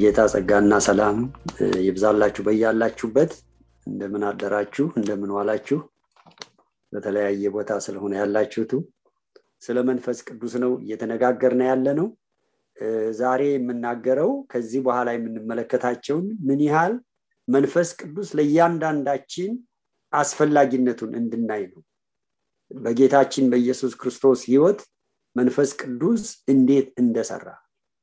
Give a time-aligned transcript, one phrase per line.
[0.00, 1.16] የጌታ ጸጋና ሰላም
[1.86, 3.32] ይብዛላችሁ በያላችሁበት።
[3.86, 5.78] እንደምን አደራችሁ፣ እንደምን ዋላችሁ።
[6.92, 8.72] በተለያየ ቦታ ስለሆነ ያላችሁቱ
[9.62, 12.08] ስለ መንፈስ ቅዱስ ነው እየተነጋገርን ያለ ነው።
[13.12, 16.94] ዛሬ የምናገረው ከዚህ በኋላ የምንመለከታቸውን ምን ያህል
[17.48, 19.52] መንፈስ ቅዱስ ለእያንዳንዳችን
[20.12, 21.82] አስፈላጊነቱን እንድናይ ነው።
[22.70, 24.80] በጌታችን በኢየሱስ ክርስቶስ ሕይወት
[25.36, 27.46] መንፈስ ቅዱስ እንዴት እንደሰራ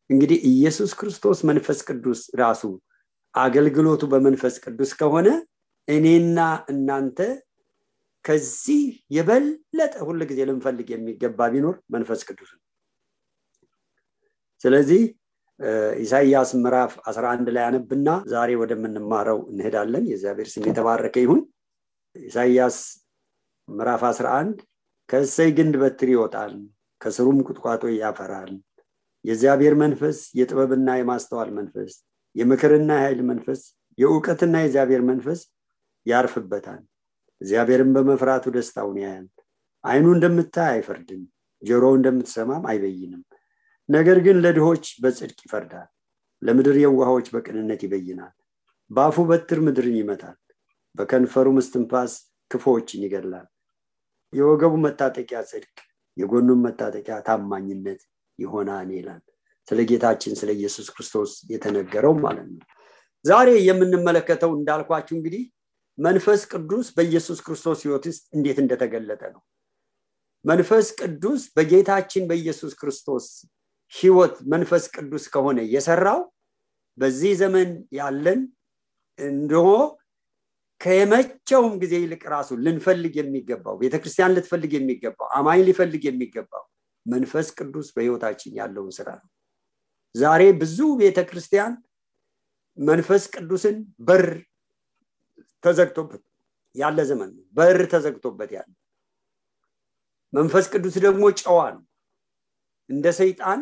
[0.10, 2.62] እንግዲህ ኢየሱስ ክርስቶስ መንፈስ ቅዱስ ራሱ
[3.36, 5.28] አገልግሎቱ በመንፈስ ቅዱስ ከሆነ
[5.88, 6.40] እኔና
[6.72, 7.20] እናንተ
[8.26, 8.84] ከዚህ
[9.16, 12.64] የበለጠ ሁል ጊዜ ልንፈልግ የሚገባ ቢኖር መንፈስ ቅዱስ ነው።
[14.62, 15.02] ስለዚህ
[16.00, 21.42] ኢሳይያስ ምዕራፍ 11 ላይ አነብና ዛሬ ወደምንማረው እንሄዳለን። የእግዚአብሔር ስም የተባረከ ይሁን።
[22.16, 22.78] ኢሳይያስ
[23.68, 24.60] ምዕራፍ 11
[25.10, 26.54] ከእሰይ ግንድ በትር ይወጣል፣
[27.02, 28.52] ከስሩም ቁጥቋጦ ያፈራል
[29.28, 31.94] የእግዚአብሔር መንፈስ የጥበብና የማስተዋል መንፈስ
[32.36, 33.62] የምክርና የኃይል መንፈስ
[33.98, 35.40] የእውቀትና የእግዚአብሔር መንፈስ
[36.06, 36.82] ያርፍበታል።
[37.42, 39.26] እግዚአብሔርን በመፍራቱ ደስታውን ያያል።
[39.84, 41.24] አይኑ እንደምታይ አይፈርድም
[41.62, 43.24] ጆሮው እንደምትሰማም አይበይንም።
[43.90, 45.88] ነገር ግን ለድሆች በጽድቅ ይፈርዳል
[46.42, 48.34] ለምድር የዋሆች በቅንነት ይበይናል።
[48.92, 50.36] በአፉ በትር ምድርን ይመታል
[50.96, 52.14] በከንፈሩ ምስትንፋስ
[52.52, 53.48] ክፎችን ይገድላል።
[54.34, 55.76] የወገቡ መታጠቂያ ጽድቅ
[56.18, 58.02] የጎኑም መታጠቂያ ታማኝነት
[58.40, 59.22] ይሆናል ይላል።
[59.68, 62.66] ስለ ጌታችን ስለ ኢየሱስ ክርስቶስ የተነገረው ማለት ነው።
[63.26, 65.44] ዛሬ የምንመለከተው እንዳልኳችሁ እንግዲህ
[65.98, 69.42] መንፈስ ቅዱስ በኢየሱስ ክርስቶስ ህይወት ውስጥ እንዴት እንደተገለጠ ነው።
[70.46, 73.26] መንፈስ ቅዱስ በጌታችን በኢየሱስ ክርስቶስ
[73.94, 76.20] ህይወት መንፈስ ቅዱስ ከሆነ የሰራው
[76.98, 77.70] በዚህ ዘመን
[78.00, 78.40] ያለን
[79.20, 79.68] እንዲሆ
[80.82, 86.64] ከመቼውም ጊዜ ይልቅ ራሱ ልንፈልግ የሚገባው ቤተክርስቲያን ልትፈልግ የሚገባው አማኝ ሊፈልግ የሚገባው
[87.08, 89.28] መንፈስ ቅዱስ በህይወታችን ያለውን ስራ ነው።
[90.16, 91.74] ዛሬ ብዙ ቤተክርስቲያን
[92.78, 94.26] መንፈስ ቅዱስን በር
[95.64, 96.24] ተዘግቶበት
[96.76, 98.70] ያለ ዘመን ነው። በር ተዘግቶበት ያለ
[100.34, 101.84] መንፈስ ቅዱስ ደግሞ ጨዋ ነው።
[102.90, 103.60] እንደ ሰይጣን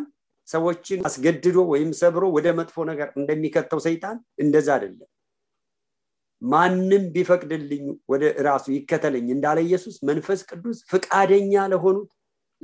[0.47, 5.09] ሰዎችን አስገድዶ ወይም ሰብሮ ወደ መጥፎ ነገር እንደሚከተው ሰይጣን እንደዛ አይደለም።
[6.41, 12.09] ማንም ቢፈቅድልኝ ወደ ራሱ ይከተለኝ እንዳለ ኢየሱስ መንፈስ ቅዱስ ፍቃደኛ ለሆኑት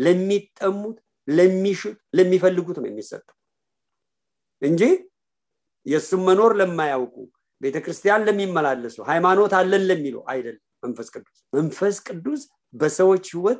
[0.01, 3.35] ለሚጠሙት ለሚሹት ለሚፈልጉት ነው የሚሰጠው
[4.61, 4.81] እንጂ
[5.85, 7.15] የእሱም መኖር ለማያውቁ
[7.61, 12.41] ቤተክርስቲያን ለሚመላለሱ ሃይማኖት አለን ለሚሉ አይደለም። መንፈስ ቅዱስ መንፈስ ቅዱስ
[12.73, 13.59] በሰዎች ህይወት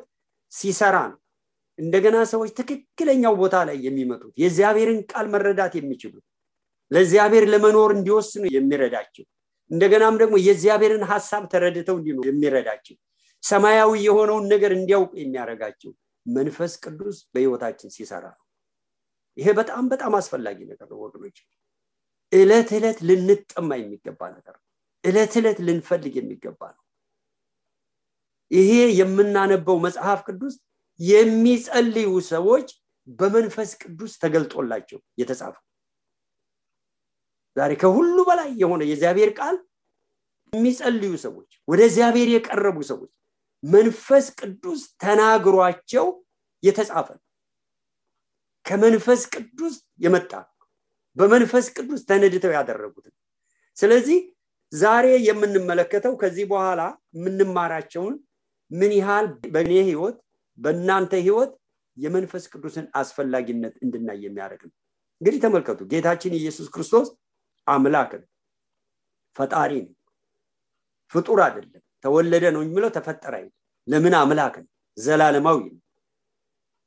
[0.52, 1.20] ሲሰራ ነው።
[1.80, 6.24] እንደገና ሰዎች ትክክለኛው ቦታ ላይ የሚመጡት የእግዚአብሔርን ቃል መረዳት የሚችሉት
[6.92, 9.26] ለእግዚአብሔር ለመኖር እንዲወስኑ የሚረዳቸው
[9.72, 12.96] እንደገናም ደግሞ የእግዚአብሔርን ሀሳብ ተረድተው እንዲኖር የሚረዳቸው
[13.44, 15.92] ሰማያዊ የሆነውን ነገር እንዲያውቁ የሚያደርጋቸው
[16.26, 18.46] መንፈስ ቅዱስ በህይወታችን ሲሰራ ነው።
[19.38, 21.38] ይሄ በጣም በጣም አስፈላጊ ነገር ነው ወገኖች።
[22.32, 24.56] እለት እለት ልንጠማ የሚገባ ነገር
[25.04, 26.84] እለት እለት ልንፈልግ የሚገባ ነው።
[28.52, 30.56] ይሄ የምናነበው መጽሐፍ ቅዱስ
[31.00, 32.68] የሚጸልዩ ሰዎች
[33.20, 35.56] በመንፈስ ቅዱስ ተገልጦላቸው የተጻፈ
[37.58, 39.56] ዛሬ ከሁሉ በላይ የሆነ የእግዚአብሔር ቃል
[40.54, 43.12] የሚጸልዩ ሰዎች ወደ እግዚአብሔር የቀረቡ ሰዎች
[43.64, 46.08] መንፈስ ቅዱስ ተናግሯቸው
[46.64, 47.08] የተጻፈ
[48.66, 50.32] ከመንፈስ ቅዱስ የመጣ
[51.18, 53.06] በመንፈስ ቅዱስ ተነድተው ያደረጉት።
[53.78, 54.20] ስለዚህ
[54.74, 56.82] ዛሬ የምንመለከተው ከዚህ በኋላ
[57.16, 58.16] የምንማራቸውን
[58.72, 60.18] ምን ያህል በእኔ ህይወት
[60.60, 61.52] በእናንተ ህይወት
[61.98, 64.76] የመንፈስ ቅዱስን አስፈላጊነት እንድናይ የሚያደርግ ነው።
[65.22, 67.08] እንግዲህ ተመልከቱ ጌታችን ኢየሱስ ክርስቶስ
[67.68, 68.28] አምላክ ነው።
[69.36, 69.94] ፈጣሪ ነው።
[71.14, 73.34] ፍጡር አይደለም ተወለደ ነው የሚለው ተፈጠረ
[73.88, 74.68] ለምን አምላክ ነው?
[74.98, 75.80] ዘላለማዊ ነው።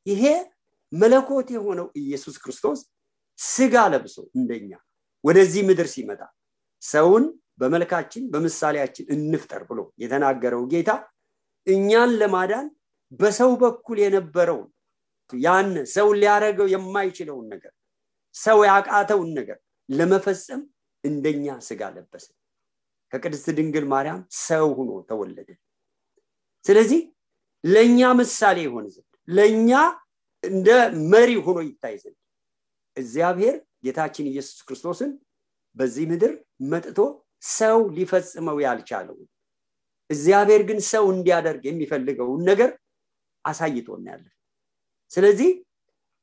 [0.07, 0.23] ይሄ
[0.93, 2.81] መለኮት የሆነው ኢየሱስ ክርስቶስ
[3.39, 4.71] ስጋ ለብሶ እንደኛ
[5.25, 6.21] ወደዚህ ምድር ሲመጣ
[6.83, 7.25] ሰውን
[7.59, 10.91] በመልካችን በምሳሌያችን እንፍጠር ብሎ የተናገረው ጌታ
[11.67, 12.67] እኛን ለማዳን
[13.21, 14.69] በሰው በኩል የነበረውን
[15.33, 17.73] ያን ሰው ሊያደረገው የማይችለውን ነገር
[18.35, 19.59] ሰው ያቃተውን ነገር
[19.89, 20.63] ለመፈጸም
[21.05, 22.27] እንደኛ ስጋ ለበሰ
[23.15, 25.49] ከቅድስት ድንግል ማርያም ሰው ሆኖ ተወለደ።
[26.65, 27.01] ስለዚህ
[27.65, 29.71] ለእኛ ምሳሌ ይሆን ዘንድ ለእኛ
[30.45, 30.69] እንደ
[31.13, 32.19] መሪ ሆኖ ይታይ ዘንድ
[32.97, 35.11] እግዚአብሔር ጌታችን ኢየሱስ ክርስቶስን
[35.77, 36.33] በዚህ ምድር
[36.73, 36.99] መጥቶ
[37.55, 39.29] ሰው ሊፈጽመው ያልቻለውን
[40.11, 42.71] እግዚአብሔር ግን ሰው እንዲያደርግ የሚፈልገውን ነገር
[43.45, 44.33] አሳይቶ እናያለን።
[45.13, 45.51] ስለዚህ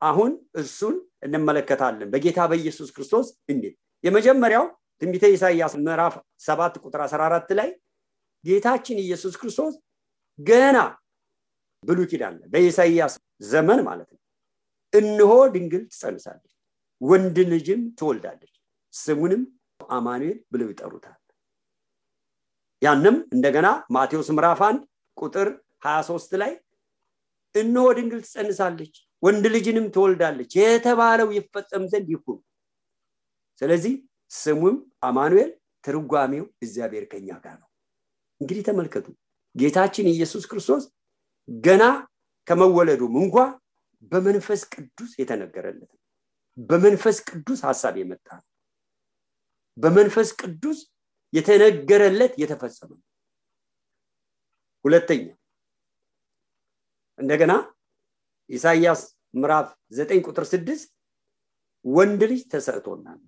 [0.02, 3.76] አሁን እሱን እንመለከታለን። በጌታ በኢየሱስ ክርስቶስ እንዴት?
[4.04, 4.66] የመጀመሪያው
[5.02, 7.70] ትንቢተ ኢሳይያስ ምዕራፍ 7 ቁጥር 14 ላይ
[8.44, 9.74] ጌታችን ኢየሱስ ክርስቶስ
[10.40, 10.78] ገና
[11.84, 13.14] ብሉ ኪዳን በኢሳይያስ
[13.46, 14.20] ዘመን ማለት ነው።
[14.94, 16.52] እንሆ ድንግል ትጸንሳለች
[17.02, 18.54] ወንድ ልጅም ትወልዳለች
[18.94, 19.42] ስሙንም
[19.90, 21.18] አማኑኤል ብለው ይጠሩታል።
[22.82, 24.86] ያንም እንደገና ማቴዎስ ምዕራፍ 1
[25.18, 25.48] ቁጥር
[25.86, 26.52] 23 ላይ
[27.56, 28.94] እነሆ ድንግል ትጸንሳለች
[29.24, 32.40] ወንድ ልጅንም ትወልዳለች የተባለው ይፈጸም ዘንድ ይሁን።
[33.62, 33.94] ስለዚህ
[34.32, 35.50] ስሙም አማኑኤል
[35.84, 37.70] ትርጓሜው እግዚአብሔር ከኛ ጋር ነው።
[38.42, 39.08] እንግዲህ ተመልከቱ
[39.56, 40.84] ጌታችን ኢየሱስ ክርስቶስ
[41.50, 41.84] ገና
[42.48, 43.36] ከመወለዱም እንኳ
[44.12, 45.92] በመንፈስ ቅዱስ የተነገረለት
[46.70, 48.46] በመንፈስ ቅዱስ ሀሳብ የመጣ ነው።
[49.78, 50.80] በመንፈስ ቅዱስ
[51.34, 53.06] የተነገረለት የተፈጸመ ነው።
[54.86, 55.24] ሁለተኛ
[57.20, 57.54] እንደገና
[58.50, 59.02] ኢሳይያስ
[59.34, 60.90] ምዕራፍ ዘጠኝ ቁጥር ስድስት
[61.86, 63.20] ወንድ ልጅ ተሰጥቶናል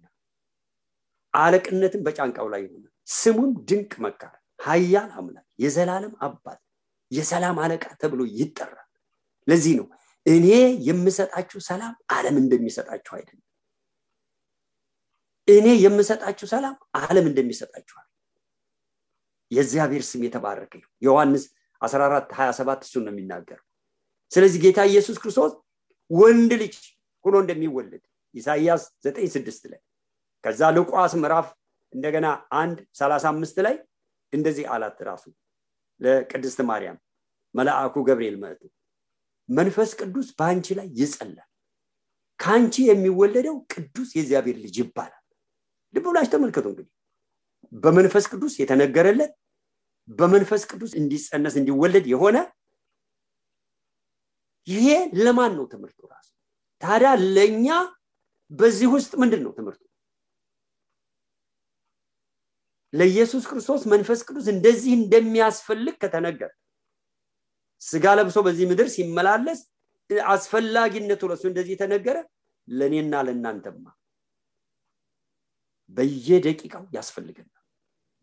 [1.33, 6.59] አለቅነትን በጫንቃው ላይ ሆነ ስሙም ድንቅ መካር ሀያል አምላክ የዘላለም አባት
[7.11, 8.87] የሰላም አለቃ ተብሎ ይጠራል።
[9.47, 9.87] ለዚህ ነው
[10.25, 10.47] እኔ
[10.87, 13.43] የምሰጣችሁ ሰላም አለም እንደሚሰጣችሁ አይደለም።
[15.47, 18.07] እኔ የምሰጣችሁ ሰላም አለም እንደሚሰጣችኋል
[19.51, 21.43] የእግዚአብሔር ስም የተባረከ ነው ዮሐንስ
[21.81, 23.65] 14 27 እሱን ነው የሚናገረው።
[24.31, 25.51] ስለዚህ ጌታ ኢየሱስ ክርስቶስ
[26.11, 26.75] ወንድ ልጅ
[27.25, 28.03] ሆኖ እንደሚወለድ
[28.35, 29.81] ኢሳይያስ 9 6 ላይ
[30.43, 31.47] ከዛ ሉቃስ ምዕራፍ
[31.93, 32.27] እንደገና
[32.61, 33.75] አንድ 35 ላይ
[34.33, 35.23] እንደዚህ አላት ራሱ
[36.01, 36.97] ለቅድስት ማርያም
[37.55, 38.61] መልአኩ ገብርኤል መጥቶ
[39.49, 41.49] መንፈስ ቅዱስ በአንቺ ላይ ይጸላል
[42.39, 45.19] ከአንቺ የሚወለደው ቅዱስ የእግዚአብሔር ልጅ ይባላል።
[45.93, 46.91] ልብ ብላችሁ ተመልከቱ እንግዲህ።
[47.83, 49.31] በመንፈስ ቅዱስ የተነገረለት
[50.19, 52.37] በመንፈስ ቅዱስ እንዲጸነስ እንዲወለድ የሆነ
[54.67, 56.27] ይሄ ለማን ነው ትምህርቱ ራሱ?
[56.81, 57.67] ታዲያ ለእኛ
[58.51, 59.81] በዚህ ውስጥ ምንድን ነው ትምህርቱ
[62.93, 66.51] ለኢየሱስ ክርስቶስ መንፈስ ቅዱስ እንደዚህ እንደሚያስፈልግ ከተነገረ
[67.81, 69.59] ስጋ ለብሶ በዚህ ምድር ሲመላለስ
[70.33, 72.17] አስፈላጊነቱ ለሱ እንደዚህ ተነገረ
[72.67, 73.83] ለእኔና ለእናንተማ
[75.97, 77.49] በየደቂቃው ያስፈልገናል።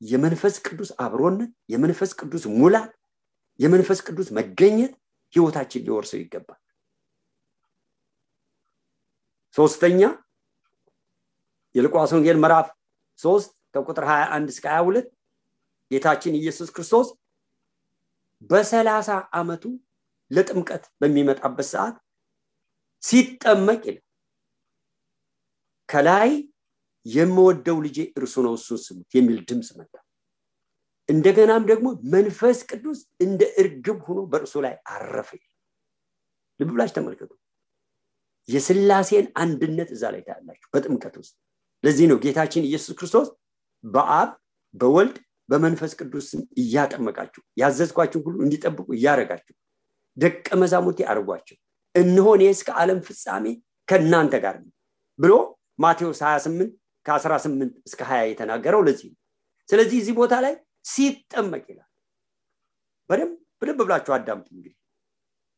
[0.01, 2.93] የመንፈስ ቅዱስ አብሮነት የመንፈስ ቅዱስ ሙላት
[3.61, 4.93] የመንፈስ ቅዱስ መገኘት
[5.35, 6.61] ህይወታችን ሊወርሰው ይገባል።
[9.57, 10.01] ሶስተኛ
[11.75, 12.69] የልቋስ ወንጌል ምዕራፍ
[13.21, 15.09] 3 ከቁጥር 21 እስከ 22
[15.91, 17.09] ጌታችን ኢየሱስ ክርስቶስ
[18.51, 19.09] በሰላሳ
[19.39, 19.65] ዓመቱ
[20.31, 21.97] ለጥምቀት በሚመጣበት ሰዓት
[23.03, 24.05] ሲጠመቅ ይላል።
[25.89, 26.31] ከላይ
[27.07, 29.93] የምወደው ልጄ እርሱ ነው እሱን ስሙት የሚል ድምፅ መጣ።
[31.09, 35.31] እንደገናም ደግሞ መንፈስ ቅዱስ እንደ እርግብ ሆኖ በእርሱ ላይ አረፈ
[36.61, 37.33] ልብ ብላችሁ ተመልከቱ።
[38.49, 41.35] የስላሴን አንድነት እዛ ላይ ታያላችሁ በጥምቀት ውስጥ።
[41.85, 43.29] ለዚህ ነው ጌታችን ኢየሱስ ክርስቶስ
[43.85, 44.31] በአብ
[44.75, 45.17] በወልድ
[45.49, 46.29] በመንፈስ ቅዱስ
[46.63, 49.55] እያጠመቃችሁ ያዘዝኳችሁ ሁሉ እንዲጠብቁ እያረጋችሁ
[50.17, 51.57] ደቀ መዛሙርቴ አድርጓቸው።
[51.95, 53.47] እነሆ እኔ እስከ ዓለም ፍጻሜ
[53.89, 54.71] ከእናንተ ጋር ነው
[55.19, 55.33] ብሎ
[55.79, 56.75] ማቴዎስ 28
[57.07, 59.19] ከ18 እስከ 20 የተናገረው ለዚህ ነው።
[59.69, 60.55] ስለዚህ እዚህ ቦታ ላይ
[60.87, 61.89] ሲጠመቅ ይላል።
[63.11, 64.77] በደንብ በደንብ ብላችሁ አዳምጡ እንግዲህ።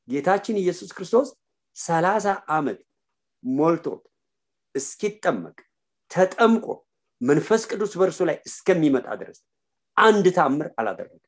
[0.08, 1.28] ጌታችን ኢየሱስ ክርስቶስ
[1.76, 2.78] ሰላሳ ዓመት
[3.44, 4.02] ሞልቶት
[4.74, 5.56] እስኪጠመቅ
[6.10, 6.66] ተጠምቆ
[7.22, 9.38] መንፈስ ቅዱስ በእርሱ ላይ እስከሚመጣ ድረስ
[9.96, 11.22] አንድ ታምር አላደረገ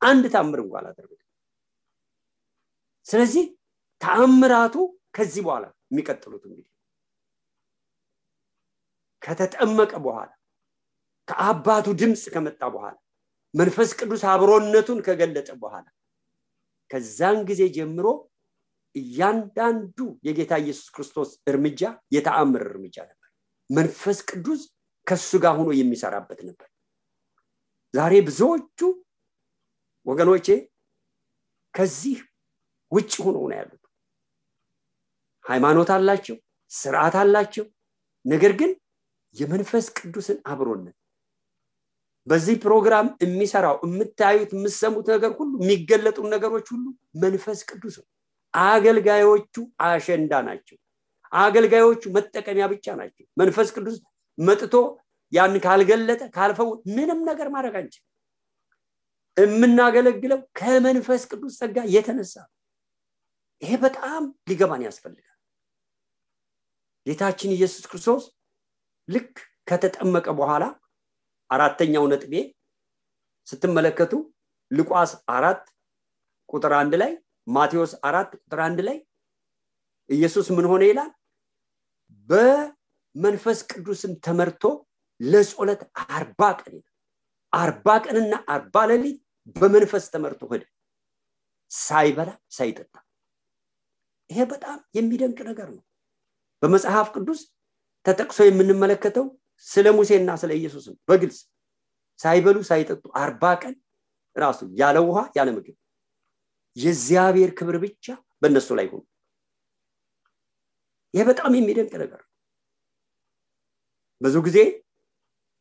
[0.00, 1.20] አንድ ታምር እንኳ አላደረገ
[3.06, 3.44] ስለዚህ
[4.00, 4.76] ተአምራቱ
[5.16, 6.70] ከዚህ በኋላ የሚቀጥሉት እንግዲህ
[9.22, 10.30] ከተጠመቀ በኋላ
[11.28, 12.94] ከአባቱ ድምፅ ከመጣ በኋላ
[13.54, 15.86] መንፈስ ቅዱስ አብሮነቱን ከገለጠ በኋላ
[16.90, 18.06] ከዛን ጊዜ ጀምሮ
[18.94, 21.80] እያንዳንዱ የጌታ ኢየሱስ ክርስቶስ እርምጃ
[22.16, 23.28] የተአምር እርምጃ ነበር።
[23.70, 24.62] መንፈስ ቅዱስ
[25.06, 26.68] ከሱ ጋር ሆኖ የሚሰራበት ነበር።
[27.94, 28.78] ዛሬ ብዙዎቹ
[30.06, 30.46] ወገኖቼ
[31.74, 32.16] ከዚህ
[32.92, 33.82] ውጭ ሆኖ ነው ያሉት።
[35.44, 36.36] ሃይማኖት አላቸው
[36.72, 37.64] ስርዓት አላቸው።
[38.24, 38.70] ነገር ግን
[39.36, 40.96] የመንፈስ ቅዱስን አብሮነት
[42.26, 46.84] በዚህ ፕሮግራም የሚሰራው የምታዩት የምሰሙት ነገር ሁሉ የሚገለጡ ነገሮች ሁሉ
[47.24, 48.06] መንፈስ ቅዱስ ነው።
[48.54, 49.54] አገልጋዮቹ
[49.86, 50.76] አሸንዳ ናቸው።
[51.32, 53.96] አገልጋዮቹ መጠቀሚያ ብቻ ናቸው። መንፈስ ቅዱስ
[54.38, 54.74] መጥቶ
[55.32, 58.04] ያን ካልገለጠ ካልፈው ምንም ነገር ማድረግ አንችል
[59.36, 62.34] የምናገለግለው ከመንፈስ ቅዱስ ጸጋ የተነሳ
[63.62, 65.30] ይሄ በጣም ሊገባን ያስፈልጋል።
[67.06, 68.24] ጌታችን ኢየሱስ ክርስቶስ
[69.08, 69.32] ልክ
[69.68, 70.64] ከተጠመቀ በኋላ
[71.50, 72.34] አራተኛው ነጥቤ
[73.48, 74.12] ስትመለከቱ
[74.70, 75.62] ልቋስ አራት
[76.48, 77.12] ቁጥር አንድ ላይ
[77.46, 78.96] ማቴዎስ አራት ቁጥር አንድ ላይ
[80.10, 81.10] ኢየሱስ ምን ሆነ ይላል
[83.14, 84.62] በመንፈስ ቅዱስም ተመርቶ
[85.20, 86.76] ለጾለት አርባ ቀን
[87.52, 89.18] አርባ ቀንና አርባ ሌሊት
[89.56, 90.62] በመንፈስ ተመርቶ ሄደ።
[91.70, 92.94] ሳይበላ ሳይጠጣ።
[94.30, 95.82] ይሄ በጣም የሚደንቅ ነገር ነው።
[96.62, 97.40] በመጽሐፍ ቅዱስ
[98.06, 99.26] ተጠቅሶ የምንመለከተው
[99.66, 101.38] ስለ ሙሴና ስለ ኢየሱስ ነው በግልጽ
[102.20, 103.74] ሳይበሉ ሳይጠጡ አርባ ቀን
[104.36, 105.76] ራሱ ያለ ውሃ ያለ ምግብ።
[106.76, 108.06] የእግዚአብሔር ክብር ብቻ
[108.42, 109.02] በእነሱ ላይ ሆኑ
[111.14, 112.30] ይህ በጣም የሚደንቅ ነገር ነው
[114.20, 114.58] ብዙ ጊዜ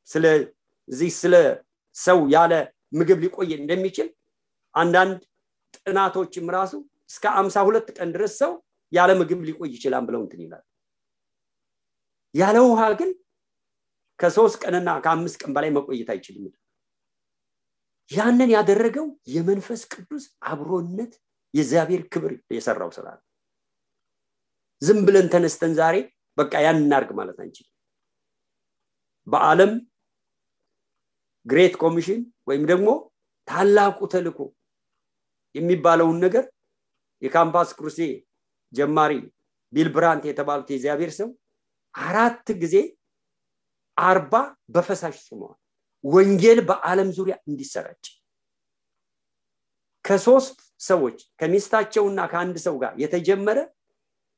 [0.10, 1.34] ስለዚህ ስለ
[1.96, 2.54] ሰው ያለ
[2.98, 4.08] ምግብ ሊቆይ እንደሚችል
[4.76, 5.20] አንዳንድ
[5.78, 6.74] ጥናቶችም ራሱ
[7.10, 8.52] እስከ አምሳ ሁለት ቀን ድረስ ሰው
[8.94, 10.64] ያለ ምግብ ሊቆይ ይችላል ብለው እንትን ይላል።
[12.36, 13.10] ያለ ውሃ ግን
[14.20, 16.46] ከሶስት ቀንና ከአምስት ቀን በላይ መቆየት አይችልም።
[18.12, 21.14] ያንን ያደረገው የመንፈስ ቅዱስ አብሮነት
[21.54, 23.24] የእግዚአብሔር ክብር የሰራው ስራ ነው።
[24.82, 25.96] ዝም ብለን ተነስተን ዛሬ
[26.38, 27.73] በቃ ያን እናርግ ማለት አንችልም
[29.28, 29.72] በአለም
[31.46, 32.90] ግሬት ኮሚሽን ወይም ደግሞ
[33.48, 34.40] ታላቁ ተልኮ
[35.56, 36.46] የሚባለውን ነገር
[37.22, 38.00] የካምፓስ ክሩሴ
[38.74, 39.14] ጀማሪ
[39.74, 41.30] ቢል ብራንት የተባሉት የእግዚአብሔር ሰው
[41.96, 42.76] አራት ጊዜ
[43.98, 44.34] አርባ
[44.74, 45.58] በፈሳሽ ጽመዋል
[46.04, 48.04] ወንጌል በአለም ዙሪያ እንዲሰራጭ
[50.06, 53.60] ከሶስት ሰዎች ከሚስታቸውና ከአንድ ሰው ጋር የተጀመረ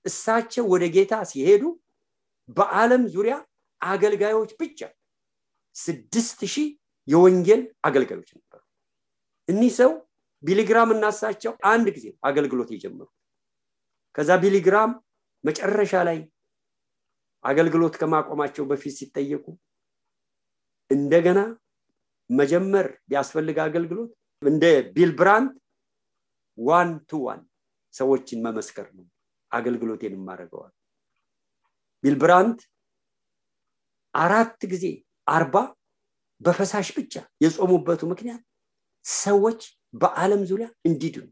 [0.05, 1.63] እሳቸው ወደ ጌታ ሲሄዱ
[2.49, 3.35] በአለም ዙሪያ
[3.85, 4.79] አገልጋዮች ብቻ
[5.75, 6.67] ስድስት ሺህ
[7.07, 8.61] የወንጌል አገልጋዮች ነበሩ።
[9.49, 9.91] እኒህ ሰው
[10.43, 13.07] ቢሊ ግራም እና እሳቸው አንድ ጊዜ አገልግሎት የጀመሩ
[14.15, 14.91] ከዛ ቢሊ ግራም
[15.43, 16.19] መጨረሻ ላይ
[17.43, 19.45] አገልግሎት ከማቆማቸው በፊት ሲጠየቁ
[20.91, 21.39] እንደገና
[22.29, 24.11] መጀመር ቢያስፈልግ አገልግሎት
[24.41, 24.63] እንደ
[24.95, 25.53] ቢል ብራይት
[26.57, 27.41] one to one
[27.93, 29.05] ሰዎችን መመስከር ነው።
[29.51, 30.73] አገልግሎቴን ማድረገዋል
[32.03, 32.15] ቢል
[34.15, 34.85] አራት ጊዜ
[35.27, 35.55] አርባ
[36.41, 38.41] በፈሳሽ ብቻ የጾሙበቱ ምክንያት
[39.05, 39.61] ሰዎች
[39.93, 41.25] በአለም ዙሪያ እንዲድኑ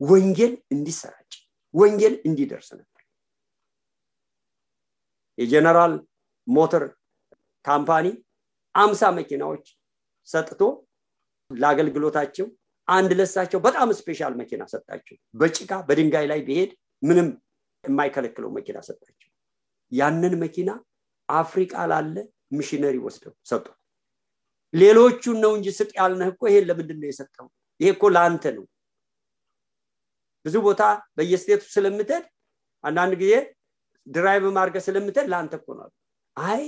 [0.00, 1.32] ወንጌል እንዲሰራጭ
[1.74, 2.88] ወንጌል እንዲደርስ ነበር።
[5.38, 5.92] የ General
[6.46, 6.84] Motor
[7.64, 8.06] company
[8.74, 9.64] አምሳ መኪናዎች
[10.28, 10.60] ሰጥቶ
[11.50, 12.46] ለአገልግሎታቸው
[12.88, 16.70] አንድ ለሳቸው በጣም special መኪና ሰጣቸው። በጭቃ በድንጋይ ላይ ቢሄድ
[17.02, 17.28] ምንም
[17.84, 19.28] የማይከለክለው መኪና ሰጣቸው።
[19.92, 20.70] ያንን መኪና
[21.28, 22.16] አፍሪቃ ላለ
[22.52, 23.66] ሚሽነሪ ወስደው ሰጡ።
[24.74, 27.46] ሌሎቹን ነው እንጂ ስጥ ያልነህ እኮ ይሄን ለምንድን ነው የሰጠው?
[27.80, 28.64] ይሄ እኮ ለአንተ ነው።
[30.44, 30.82] ብዙ ቦታ
[31.16, 32.24] በየ state ኡ ስለምትሄድ
[32.84, 33.32] አንዳንድ ጊዜ
[34.06, 35.88] drive ማርገ ስለምትሄድ ለአንተ እኮ ነው
[36.36, 36.62] አይ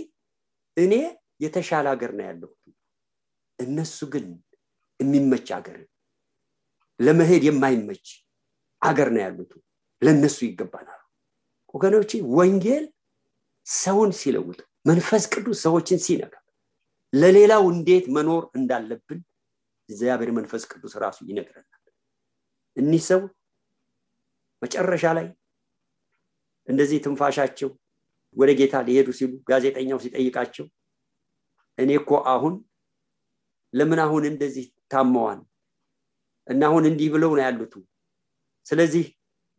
[0.77, 0.93] እኔ
[1.45, 2.61] የተሻለ ሀገር ነው ያለሁት።
[3.59, 4.27] እነሱ ግን
[5.01, 5.79] የሚመች ሀገር
[7.01, 8.07] ለመሄድ የማይመች
[8.83, 9.53] አገር ነው ያሉት።
[10.03, 11.01] ለእነሱ ይገባናል።
[11.75, 12.85] ወገኖቼ ወንጌል
[13.67, 16.35] ሰውን ሲለውጥ መንፈስ ቅዱስ ሰዎችን ሲነካ
[17.13, 19.21] ለሌላው እንዴት መኖር እንዳለብን
[19.89, 21.71] እግዚአብሔር መንፈስ ቅዱስ ራሱ ይነግረናል።
[22.77, 23.21] እኒህ ሰው
[24.63, 25.27] መጨረሻ ላይ
[26.69, 27.71] እንደዚህ ትንፋሻቸው
[28.37, 30.67] ወደ ጌታ ሊሄዱ ሲሉ ጋዜጠኛው ሲጠይቃቸው
[31.79, 32.55] እኔ እኮ አሁን
[33.75, 35.41] ለምን አሁን እንደዚህ ታመዋል
[36.47, 37.75] እና አሁን እንዲህ ብለው ነው ያሉት።
[38.67, 39.05] ስለዚህ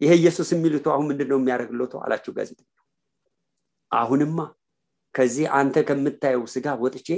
[0.02, 2.70] ይሄ ኢየሱስ የሚሉት አሁን ምንድን ነው የሚያደርግለት አላቸው ጋዜጠኛ
[3.96, 4.40] አሁንማ
[5.16, 7.10] ከዚህ አንተ ከምታየው ስጋ ወጥቼ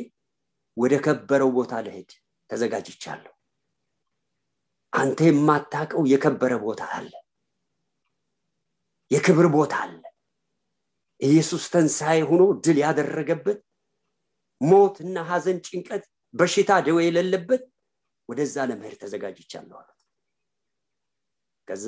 [0.77, 2.09] ወደ ከበረው ቦታ ልሄድ
[2.49, 3.33] ተዘጋጅቻለሁ።
[4.93, 7.11] አንተ የማታቀው የከበረ ቦታ አለ
[9.11, 10.01] የክብር ቦታ አለ።
[11.21, 13.59] ኢየሱስ ተንሳኤ ሆኖ ድል ያደረገበት
[14.61, 16.03] ሞት እና ሀዘን ጭንቀት
[16.33, 17.63] በሽታ ደዌ የሌለበት
[18.29, 19.99] ወደዛ ለመሄድ ተዘጋጅቻለሁ አሉት።
[21.67, 21.87] ከዛ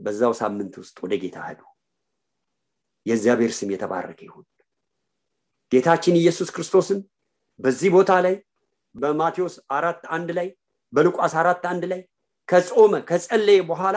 [0.00, 1.60] በዛው ሳምንት ውስጥ ወደ ጌታ ሄዱ
[3.06, 4.46] የእግዚአብሔር ስም የተባረከ ይሁን።
[5.72, 7.00] ጌታችን ኢየሱስ ክርስቶስን
[7.60, 8.34] በዚህ ቦታ ላይ
[8.94, 10.48] በማቴዎስ አራት አንድ ላይ
[10.92, 12.00] በሉቃስ አራት አንድ ላይ
[12.48, 13.96] ከጾመ ከጸለየ በኋላ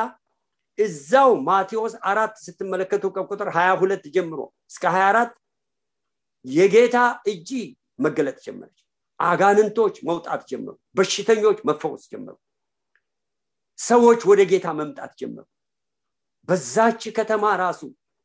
[0.79, 4.39] እዛው ማቴዎስ አራት ስትመለከቱ ከቁጥር 22 ጀምሮ
[4.72, 5.34] እስከ 24
[6.46, 7.50] የጌታ እጅ
[8.00, 8.77] መገለጥ ጀመረች።
[9.20, 12.36] አጋንንቶች መውጣት ጀመሩ። በሽተኞች መፈወስ ጀመሩ።
[13.79, 15.46] ሰዎች ወደ ጌታ መምጣት ጀመሩ።
[16.48, 17.81] በዛች ከተማ ራሱ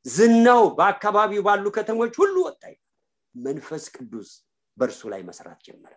[0.07, 2.63] ዝናው በአካባቢው ባሉ ከተሞች ሁሉ ወጣ
[3.35, 4.29] መንፈስ ቅዱስ
[4.79, 5.93] በእርሱ ላይ መስራት ጀመረ።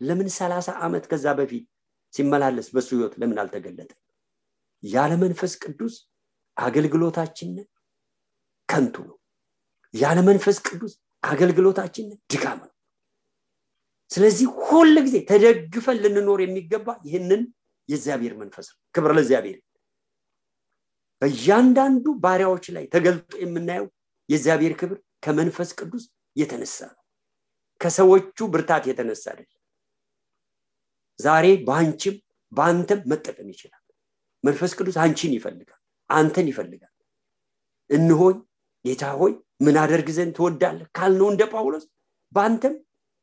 [0.00, 1.64] ለምን ሰላሳ ዓመት ከዛ በፊት
[2.14, 3.90] ሲመላለስ በሱ ህይወት ለምን አልተገለጠ
[4.82, 5.94] ያለ መንፈስ ቅዱስ
[6.56, 7.50] አገልግሎታችን
[8.68, 9.16] ከንቱ ነው።
[9.94, 12.72] ያለ መንፈስ ቅዱስ አገልግሎታችን ድካም ነው።
[14.10, 17.40] ስለዚህ ሁል ጊዜ ተደግፈን ልንኖር የሚገባ ይህንን
[17.88, 19.58] የእግዚአብሔር መንፈስ ነው። ክብር ለእግዚአብሔር
[21.22, 23.86] በእያንዳንዱ ባሪያዎች ላይ ተገልጦ የምናየው
[24.28, 26.04] የእግዚአብሔር ክብር ከመንፈስ ቅዱስ
[26.36, 27.02] የተነሳ ነው።
[27.80, 29.62] ከሰዎቹ ብርታት የተነሳ አይደለም።
[31.18, 32.16] ዛሬ በአንቺም
[32.52, 33.82] በአንተም መጠቀም ይችላል።
[34.44, 35.80] መንፈስ ቅዱስ አንቺን ይፈልጋል
[36.10, 36.92] አንተን ይፈልጋል።
[37.90, 38.36] እንሆኝ
[38.84, 41.84] ጌታ ሆይ ምን አደርግ ዘንድ ትወዳለህ ካልነው እንደ ጳውሎስ
[42.32, 42.74] በአንተም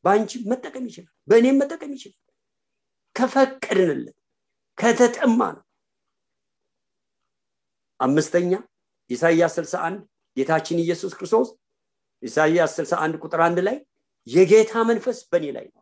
[0.04, 2.20] በአንቺም መጠቀም ይችላል በእኔም መጠቀም ይችላል።
[3.16, 4.16] ከፈቀድንለት
[4.78, 5.63] ከተጠማ ነው
[8.04, 8.52] አምስተኛ
[9.10, 10.00] ኢሳይያስ 61
[10.36, 11.48] ጌታችን ኢየሱስ ክርስቶስ
[12.22, 13.76] ኢሳይያስ 61 ቁጥር አንድ ላይ
[14.26, 15.80] የጌታ መንፈስ በእኔ ላይ ነው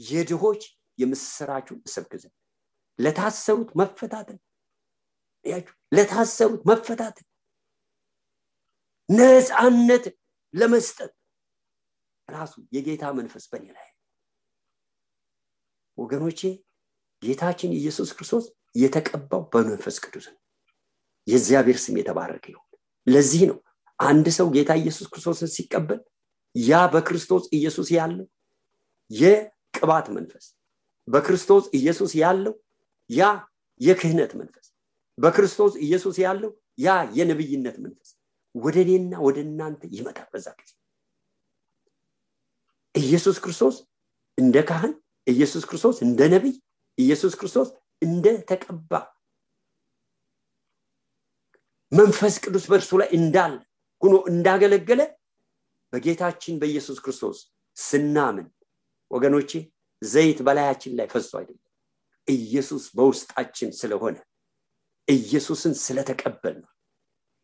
[0.00, 0.62] የድሆች
[0.98, 2.34] የምስራቹን እሰብክ ዘንድ
[2.98, 4.38] ለታሰሩት መፈታትን
[5.92, 7.26] ለታሰሩት መፈታትን
[9.08, 10.04] ነፃነት
[10.54, 11.12] ለመስጠት
[12.28, 13.88] ራሱ የጌታ መንፈስ በእኔ ላይ
[15.98, 16.40] ወገኖቼ
[17.22, 20.39] ጌታችን ኢየሱስ ክርስቶስ የተቀባው በመንፈስ ቅዱስ ነው
[21.26, 22.66] የእግዚአብሔር ስም የተባረከ ይሁን።
[23.06, 23.58] ለዚህ ነው
[23.98, 26.00] አንድ ሰው ጌታ ኢየሱስ ክርስቶስን ሲቀበል
[26.54, 28.26] ያ በክርስቶስ ኢየሱስ ያለው
[29.10, 30.46] የቅባት መንፈስ
[31.08, 32.54] በክርስቶስ ኢየሱስ ያለው
[33.10, 33.28] ያ
[33.80, 34.66] የክህነት መንፈስ
[35.18, 38.10] በክርስቶስ ኢየሱስ ያለው ያ የነብይነት መንፈስ
[38.54, 40.72] ወደ እኔና ወደ እናንተ ይመጣል በዛ ጊዜ።
[42.94, 43.76] ኢየሱስ ክርስቶስ
[44.38, 44.92] እንደ ካህን
[45.26, 46.54] ኢየሱስ ክርስቶስ እንደ ነቢይ
[46.98, 47.68] ኢየሱስ ክርስቶስ
[48.02, 48.92] እንደ ተቀባ
[51.92, 53.54] መንፈስ ቅዱስ በእርሱ ላይ እንዳለ
[54.02, 55.00] ሁኖ እንዳገለገለ
[55.92, 57.38] በጌታችን በኢየሱስ ክርስቶስ
[57.76, 58.46] ስናምን
[59.10, 59.50] ወገኖቼ
[60.02, 61.66] ዘይት በላያችን ላይ ፈሶ አይደለም።
[62.28, 64.16] ኢየሱስ በውስጣችን ስለሆነ
[65.08, 66.70] ኢየሱስን ስለተቀበል ነው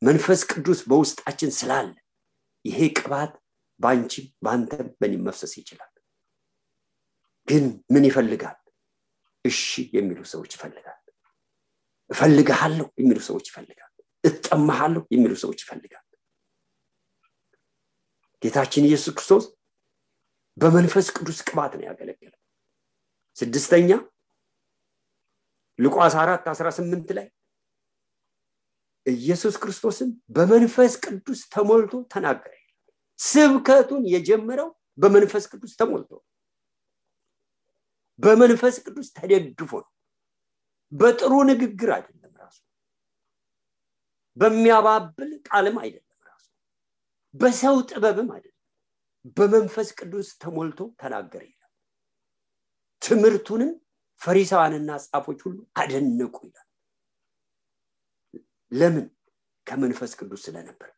[0.03, 1.89] መንፈስ ቅዱስ በውስጣችን ስላለ
[2.65, 3.33] ይሄ ቅባት
[3.81, 5.93] በአንቺም በአንተም በእኔም መፍሰስ ይችላል።
[7.49, 8.57] ግን ምን ይፈልጋል?
[9.45, 9.61] እሺ
[9.97, 11.01] የሚሉ ሰዎች ይፈልጋል
[12.11, 13.86] እፈልግሃለሁ የሚሉ ሰዎች ይፈልጋል
[14.27, 16.03] እጠማሃለሁ የሚሉ ሰዎች ይፈልጋል
[18.43, 19.45] ጌታችን ኢየሱስ ክርስቶስ
[20.57, 22.33] በመንፈስ ቅዱስ ቅባት ነው ያገለገለ
[23.39, 23.91] ስድስተኛ
[25.79, 27.27] ሉቃስ አራት አስራ ስምንት ላይ
[29.07, 32.53] ኢየሱስ ክርስቶስን በመንፈስ ቅዱስ ተሞልቶ ተናገረ።
[33.21, 36.13] ስብከቱን የጀመረው በመንፈስ ቅዱስ ተሞልቶ
[38.21, 39.91] በመንፈስ ቅዱስ ተደግፎ ነው።
[40.93, 42.16] በጥሩ ንግግር አይደለም
[44.37, 46.47] በሚያባብል ቃልም አይደለም ራሱ።
[47.35, 48.53] በሰው ጥበብም አይደለም።
[49.37, 51.73] በመንፈስ ቅዱስ ተሞልቶ ተናገረ ይላል።
[53.03, 53.73] ትምህርቱንም
[54.23, 56.63] ፈሪሳውያንና ጻፎች ሁሉ አደነቁ ይላል።
[58.73, 59.07] ለምን?
[59.67, 60.91] ከመንፈስ ቅዱስ ስለነበር።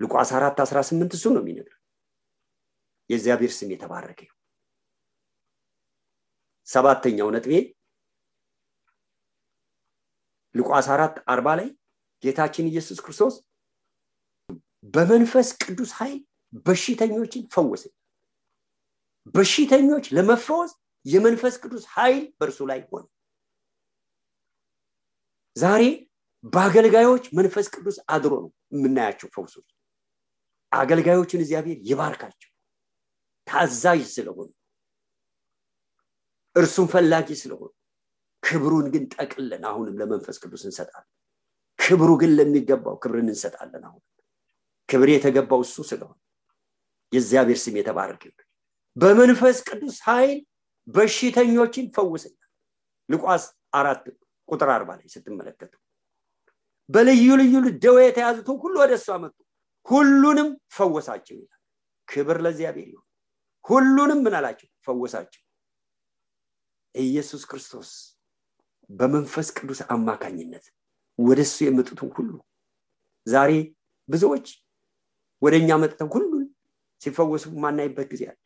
[0.00, 1.74] ሉቃስ አራት አስራ ስምንት እሱ ነው የሚነግር
[3.10, 4.20] የእግዚአብሔር ስም የተባረከ
[6.68, 7.52] ሰባተኛው ነጥቤ
[10.54, 11.68] ሉቃስ አራት አርባ ላይ
[12.24, 13.34] ጌታችን ኢየሱስ ክርስቶስ
[14.94, 16.18] በመንፈስ ቅዱስ ኃይል
[16.66, 17.84] በሽተኞችን ፈወሰ።
[19.34, 20.72] በሽተኞች ለመፈወስ
[21.06, 23.04] የመንፈስ ቅዱስ ኃይል በእርሱ ላይ ሆነ።
[25.56, 25.82] ዛሬ
[26.44, 29.68] በአገልጋዮች መንፈስ ቅዱስ አድሮ ነው የምናያቸው ፈውሶች።
[30.72, 32.50] አገልጋዮችን እግዚአብሔር ይባርካቸው።
[33.46, 34.48] ታዛዥ ስለሆኑ
[36.56, 37.70] እርሱን ፈላጊ ስለሆኑ
[38.42, 41.10] ክብሩን ግን ጠቅለን አሁንም ለመንፈስ ቅዱስ እንሰጣለን
[41.84, 44.02] ክብሩ ግን ለሚገባው ክብርን እንሰጣለን አሁን።
[44.88, 46.18] ክብር የተገባው እሱ ስለሆነ
[47.12, 48.22] የእግዚአብሔር ስም የተባረክ
[48.96, 50.38] በመንፈስ ቅዱስ ኃይል
[50.88, 52.40] በሽተኞችን ፈውሰኛል።
[53.08, 54.04] ሉቃስ አራት
[54.48, 55.72] ቁጥር አርባ ላይ ስትመለከቱ
[56.88, 59.36] በልዩ ልዩ ደዌ የተያዙትን ሁሉ ወደ እሱ አመጡ
[59.86, 61.60] ሁሉንም ፈወሳቸው ይላል።
[62.08, 63.06] ክብር ለእግዚአብሔር ይሁን።
[63.64, 64.68] ሁሉንም ምን አላቸው?
[64.86, 65.42] ፈወሳቸው።
[66.94, 67.90] ኢየሱስ ክርስቶስ
[68.90, 70.64] በመንፈስ ቅዱስ አማካኝነት
[71.18, 72.30] ወደ እሱ የመጡትን ሁሉ
[73.26, 73.50] ዛሬ
[74.08, 74.46] ብዙዎች
[75.42, 76.44] ወደ እኛ መጥተው ሁሉን
[77.02, 78.40] ሲፈወሱ ማናይበት ጊዜ አለ።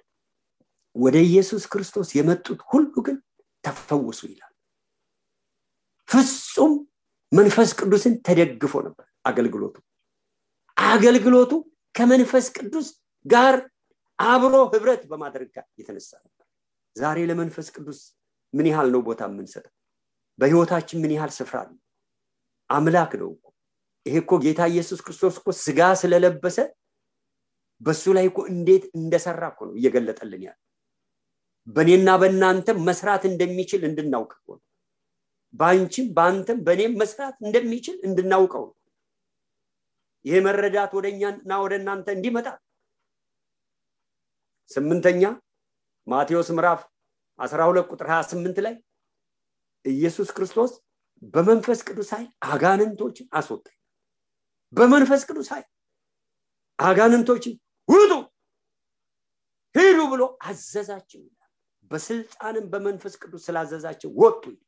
[0.97, 3.17] ወደ ኢየሱስ ክርስቶስ የመጡት ሁሉ ግን
[3.65, 4.53] ተፈወሱ ይላል።
[6.09, 6.73] ፍጹም
[7.33, 9.77] መንፈስ ቅዱስን ተደግፎ ነበር አገልግሎቱ።
[10.77, 11.53] አገልግሎቱ
[11.95, 12.87] ከመንፈስ ቅዱስ
[13.27, 13.55] ጋር
[14.19, 16.47] አብሮ ህብረት በማድረግ ጋር የተነሳ ነበር።
[16.97, 17.99] ዛሬ ለመንፈስ ቅዱስ
[18.55, 19.73] ምን ያህል ነው ቦታ የምንሰጠው?
[20.39, 21.77] በህይወታችን ምን ያህል ስፍራ ነው
[22.71, 23.45] አምላክ ነው እኮ።
[24.07, 26.59] ይሄ እኮ ጌታ ኢየሱስ ክርስቶስ እኮ ስጋ ስለለበሰ
[27.81, 30.59] በሱ ላይ እኮ እንዴት እንደሰራ እኮ ነው እየገለጠልን ያለ
[31.67, 34.65] በእኔና በእናንተም መስራት እንደሚችል እንድናውቅ እኮ ነው።
[35.55, 38.75] በአንቺም በአንተም በእኔም መስራት እንደሚችል እንድናውቀው ነው።
[40.25, 42.47] ይሄ መረዳት ወደ እኛና ወደ እናንተ እንዲመጣ።
[44.71, 45.23] ስምንተኛ
[46.07, 46.81] ማቴዎስ ምዕራፍ
[47.39, 48.75] 12 ቁጥር 28 ላይ
[49.85, 50.73] ኢየሱስ ክርስቶስ
[51.35, 53.67] በመንፈስ ቅዱስ ኃይል አጋንንቶችን አስወጣ
[54.73, 55.67] በመንፈስ ቅዱስ ኃይል
[56.79, 57.55] አጋንንቶችን
[57.89, 58.13] ውጡ
[59.75, 61.35] ሂዱ ብሎ አዘዛቸው ይላል።
[61.91, 64.65] በስልጣንም በመንፈስ ቅዱስ ስላዘዛቸው ወጡ ይላል።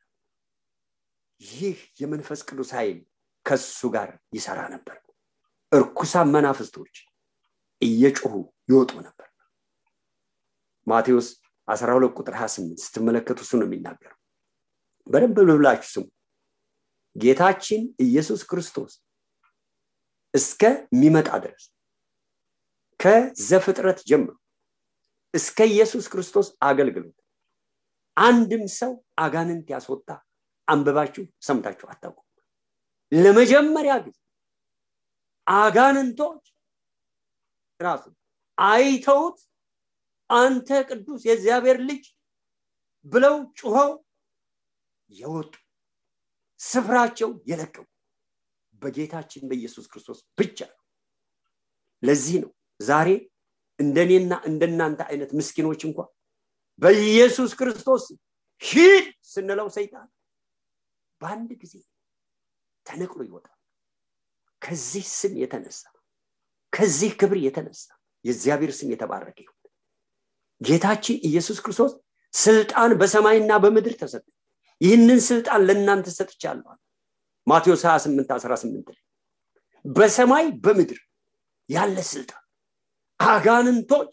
[1.41, 2.99] ይህ የመንፈስ ቅዱስ ኃይል
[3.47, 4.97] ከሱ ጋር ይሰራ ነበር።
[5.73, 6.95] እርኩሳን መናፍስቶች
[7.83, 8.35] እየጮሁ
[8.69, 9.29] ይወጡ ነበር።
[10.87, 11.29] ማቴዎስ
[11.69, 14.19] 12 ቁጥር 28 ስትመለከቱ እሱ ነው የሚናገረው።
[15.07, 16.05] በደንብ ብላችሁ ስሙ
[17.17, 18.93] ጌታችን ኢየሱስ ክርስቶስ
[20.35, 21.65] እስከሚመጣ ድረስ
[23.01, 24.31] ከዘፍጥረት ጀምሮ
[25.35, 27.17] እስከ ኢየሱስ ክርስቶስ አገልግሎት
[28.17, 30.09] አንድም ሰው አጋንንት ያስወጣ
[30.69, 32.27] አንብባችሁ ሰምታችሁ አታውቁም።
[33.13, 34.17] ለመጀመሪያ ጊዜ
[35.47, 36.45] አጋንንቶች
[37.81, 38.05] ራሱ
[38.59, 39.39] አይተውት
[40.31, 42.05] አንተ ቅዱስ የእግዚአብሔር ልጅ
[43.07, 43.91] ብለው ጩኸው
[45.11, 45.53] የወጡ
[46.61, 47.87] ስፍራቸው የለቀቁ
[48.83, 50.79] በጌታችን በኢየሱስ ክርስቶስ ብቻ ነው።
[52.03, 53.09] ለዚህ ነው ዛሬ
[53.79, 55.99] እንደኔና እንደናንተ አይነት ምስኪኖች እንኳ
[56.83, 58.05] በኢየሱስ ክርስቶስ
[58.63, 60.09] ሂድ ስንለው ሰይጣን
[61.21, 61.75] በአንድ ጊዜ
[62.87, 63.57] ተነቅሎ ይወጣል።
[64.63, 65.83] ከዚህ ስም የተነሳ
[66.73, 67.85] ከዚህ ክብር የተነሳ
[68.25, 69.57] የእግዚአብሔር ስም የተባረከ ይሁን።
[70.61, 71.93] ጌታችን ኢየሱስ ክርስቶስ
[72.35, 74.25] ስልጣን በሰማይና በምድር ተሰጠ
[74.81, 76.69] ይህንን ስልጣን ለእናንተ ሰጥቻለሁ
[77.47, 79.01] ማቴዎስ 28 18 ላይ
[79.85, 81.01] በሰማይ በምድር
[81.69, 82.45] ያለ ስልጣን
[83.21, 84.13] አጋንንቶች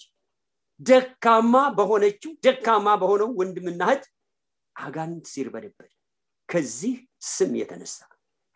[0.80, 4.04] ደካማ በሆነችው ደካማ በሆነው ወንድምና እህት
[4.76, 5.92] አጋንንት ሲርበደበድ
[6.50, 6.96] ከዚህ
[7.30, 7.98] ስም የተነሳ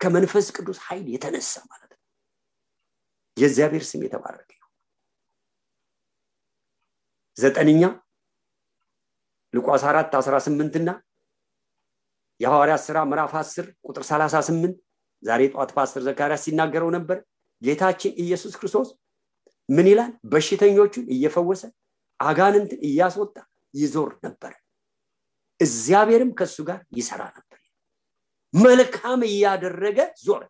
[0.00, 2.00] ከመንፈስ ቅዱስ ኃይል የተነሳ ማለት ነው።
[3.36, 4.48] የእግዚአብሔር ስም የተባረከ
[7.36, 7.82] ዘጠነኛ
[9.54, 10.90] ሉቃስ 4 18 እና
[12.42, 14.76] የሐዋርያት ስራ ምዕራፍ 10 ቁጥር 38
[15.22, 17.18] ዛሬ ጠዋት ፓስተር ዘካርያስ ሲናገረው ነበር።
[17.62, 18.88] ጌታችን ኢየሱስ ክርስቶስ
[19.68, 20.10] ምን ይላል?
[20.24, 21.62] በሽተኞቹን እየፈወሰ
[22.20, 23.36] አጋንንትን እያስወጣ
[23.74, 24.52] ይዞር ነበር።
[25.60, 27.58] እግዚአብሔርም ከሱ ጋር ይሰራ ነበር።
[28.54, 30.42] መልካም እያደረገ ዞረ።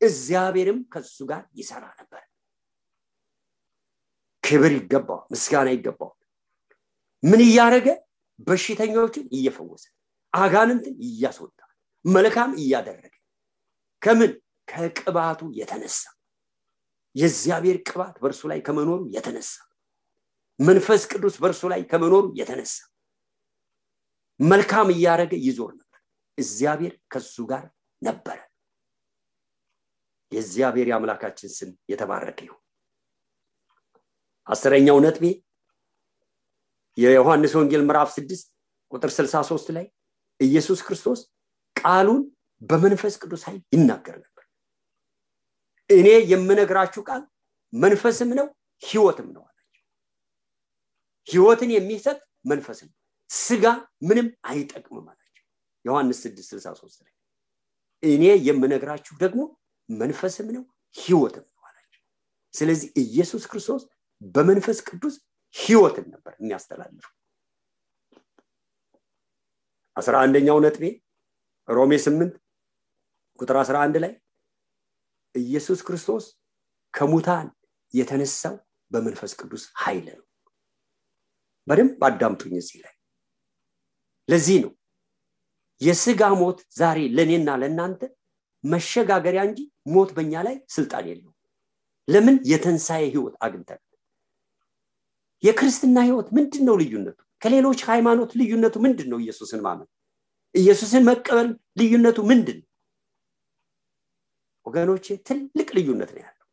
[0.00, 2.22] እግዚአብሔርም ከሱ ጋር ይሰራ ነበር።
[4.44, 6.18] ክብር ይገባዋል ምስጋና ይገባዋል።
[7.22, 7.88] ምን እያደረገ?
[8.46, 9.84] በሽተኞችን እየፈወሰ
[10.34, 11.58] አጋንንትን እያስወጣ
[12.04, 13.14] መልካም እያደረገ
[14.02, 14.32] ከምን?
[14.68, 16.00] ከቅባቱ የተነሳ።
[17.14, 19.52] የእግዚአብሔር ቅባት በእርሱ ላይ ከመኖሩ የተነሳ።
[20.60, 22.74] መንፈስ ቅዱስ በእርሱ ላይ ከመኖሩ የተነሳ።
[24.40, 26.00] መልካም እያደረገ ይዞር ነበር።
[26.38, 27.64] እግዚአብሔር ከሱ ጋር
[28.02, 28.38] ነበረ።
[30.32, 32.60] የእግዚአብሔር የአምላካችን ስም የተባረከ ይሁን።
[34.46, 35.24] አስረኛው ነጥቤ
[36.98, 38.48] የዮሐንስ ወንጌል ምዕራፍ 6
[38.92, 39.86] ቁጥር 63 ላይ
[40.42, 41.20] ኢየሱስ ክርስቶስ
[41.76, 42.22] ቃሉን
[42.62, 44.44] በመንፈስ ቅዱስ ኃይል ይናገር ነበር።
[45.90, 47.22] እኔ የምነግራችሁ ቃል
[47.72, 48.46] መንፈስም ነው
[48.82, 49.82] ህይወትም ነው አላቸው
[51.28, 52.18] ህይወትን የሚሰጥ
[52.50, 52.92] መንፈስ ነው።
[53.30, 53.64] ስጋ
[54.08, 55.44] ምንም አይጠቅምም አላቸው
[55.84, 57.12] ዮሐንስ 6 63 ላይ
[58.02, 59.40] እኔ የምነግራችሁ ደግሞ
[59.88, 60.64] መንፈስም ነው
[60.96, 62.02] ህይወትም ነው አላቸው
[62.54, 63.82] ስለዚህ ኢየሱስ ክርስቶስ
[64.34, 65.14] በመንፈስ ቅዱስ
[65.54, 67.12] ህይወትን ነበር የሚያስተላልፈው
[69.96, 70.84] አስራ አንደኛው ነጥቤ
[71.68, 72.36] ሮሜ 8
[73.38, 74.12] ቁጥር 11 ላይ
[75.34, 76.24] ኢየሱስ ክርስቶስ
[76.94, 77.46] ከሙታን
[77.94, 78.54] የተነሳው
[78.90, 80.24] በመንፈስ ቅዱስ ኃይል ነው።
[81.66, 82.94] በደንብ አዳምጡኝ እዚህ ላይ።
[84.28, 84.72] ለዚህ ነው
[85.80, 88.02] የስጋ ሞት ዛሬ ለእኔና ለእናንተ
[88.64, 89.60] መሸጋገሪያ እንጂ
[89.94, 91.32] ሞት በእኛ ላይ ስልጣን የለው
[92.08, 92.36] ለምን?
[92.50, 93.88] የተንሳኤ ህይወት አግኝተናል።
[95.42, 99.88] የክርስትና ህይወት ምንድን ነው ልዩነቱ ከሌሎች ሃይማኖት ልዩነቱ ምንድን ነው ኢየሱስን ማመን።
[100.54, 101.48] ኢየሱስን መቀበል
[101.80, 102.58] ልዩነቱ ምንድን?
[104.66, 106.46] ወገኖቼ ትልቅ ልዩነት ነው ያለው።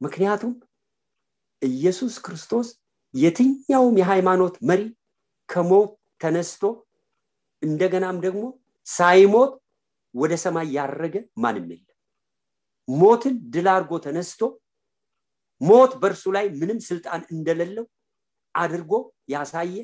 [0.00, 0.52] ምክንያቱም
[1.62, 2.68] ኢየሱስ ክርስቶስ
[3.14, 4.82] የትኛውም የሃይማኖት መሪ
[5.48, 6.62] ከሞት ተነስቶ
[7.62, 8.42] እንደገናም ደግሞ
[8.86, 9.52] ሳይሞት
[10.14, 11.92] ወደ ሰማይ ያረገ ማንም የለም።
[12.88, 14.40] ሞትን ድል አድርጎ ተነስቶ
[15.60, 17.84] ሞት በእርሱ ላይ ምንም ስልጣን እንደሌለው
[18.56, 18.92] አድርጎ
[19.28, 19.76] ያሳየ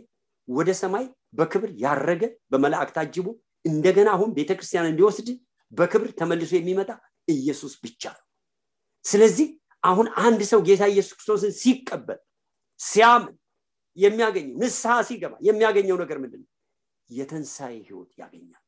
[0.48, 1.04] ወደ ሰማይ
[1.38, 3.26] በክብር ያረገ በመላእክት አጅቦ
[3.64, 5.28] እንደገና አሁን ቤተክርስቲያን እንዲወስድ
[5.72, 6.90] በክብር ተመልሶ የሚመጣ
[7.28, 8.24] ኢየሱስ ብቻ ነው።
[9.04, 9.48] ስለዚህ
[9.85, 12.20] አሁን አንድ ሰው ጌታ ኢየሱስ ክርስቶስን ሲቀበል
[12.80, 13.35] ሲያምን
[13.96, 16.48] የሚያገኘው ንስሐ ሲገባ የሚያገኘው ነገር ምንድን ነው?
[17.11, 18.62] የተንሳኤ ህይወት ያገኛል።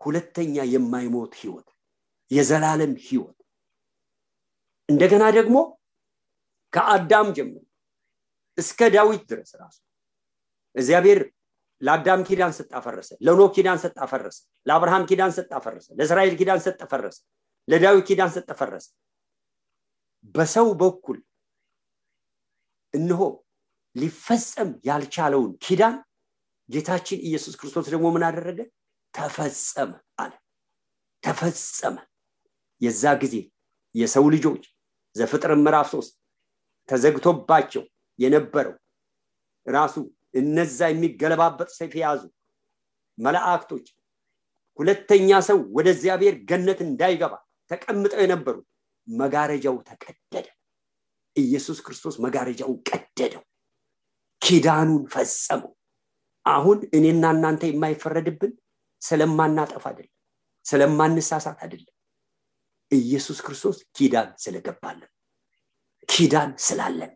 [0.00, 1.68] ሁለተኛ የማይሞት ህይወት
[2.30, 3.38] የዘላለም ህይወት
[4.88, 5.56] እንደገና ደግሞ
[6.72, 7.58] ከአዳም ጀምሮ
[8.58, 9.78] እስከ ዳዊት ድረስ ራሱ።
[10.76, 11.20] እግዚአብሔር
[11.82, 14.36] ለአዳም ኪዳን ሰጥ አፈረሰ ለኖ ኪዳን ሰጥ አፈረሰ
[14.66, 17.18] ለአብርሃም ኪዳን ሰጥ አፈረሰ ለእስራኤል ኪዳን ሰጥ አፈረሰ
[17.68, 18.86] ለዳዊት ኪዳን ሰጥ አፈረሰ።
[20.34, 21.18] በሰው በኩል
[22.94, 23.20] እነሆ
[23.96, 25.96] ሊፈጸም ያልቻለውን ኪዳን
[26.68, 28.58] ጌታችን ኢየሱስ ክርስቶስ ደግሞ ምን አደረገ?
[29.14, 30.32] ተፈጸመ አለ።
[31.22, 31.96] ተፈጸመ።
[32.80, 33.34] የዛ ጊዜ
[33.94, 34.62] የሰው ልጆች
[35.16, 36.12] ዘፍጥር ምዕራፍ ሶስት
[36.88, 37.82] ተዘግቶባቸው
[38.18, 38.74] የነበረው
[39.66, 39.94] ራሱ
[40.40, 42.22] እነዛ የሚገለባበጥ ሰይፍ የያዙ
[43.18, 43.86] መላእክቶች
[44.78, 47.34] ሁለተኛ ሰው ወደ እግዚአብሔር ገነት እንዳይገባ
[47.70, 48.66] ተቀምጠው የነበሩት
[49.08, 50.46] መጋረጃው ተቀደደ።
[51.36, 53.42] ኢየሱስ ክርስቶስ መጋረጃውን ቀደደው
[54.42, 55.72] ኪዳኑን ፈጸመው።
[56.46, 58.52] አሁን እኔና እናንተ የማይፈረድብን
[59.02, 60.12] ስለማናጠፍ አይደለም
[60.66, 61.94] ስለማንሳሳት አይደለም።
[62.90, 65.10] ኢየሱስ ክርስቶስ ኪዳን ስለገባለን
[66.08, 67.12] ኪዳን ስላለን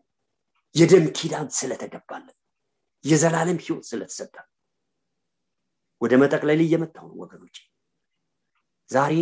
[0.77, 2.35] የደም ኪዳን ስለተገባለን
[3.05, 4.35] የዘላለም ህይወት ስለተሰጠ።
[6.01, 7.57] ወደ መጠቅለል እየመጣው ነው ወገኖች
[8.89, 9.13] ዛሬ